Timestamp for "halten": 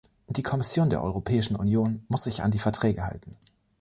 3.05-3.29